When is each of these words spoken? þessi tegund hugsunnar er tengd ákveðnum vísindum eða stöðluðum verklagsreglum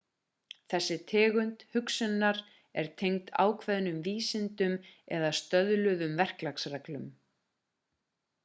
þessi 0.73 0.95
tegund 1.09 1.65
hugsunnar 1.75 2.39
er 2.83 2.89
tengd 3.01 3.29
ákveðnum 3.45 4.01
vísindum 4.09 4.75
eða 5.19 5.31
stöðluðum 5.41 6.17
verklagsreglum 6.23 7.05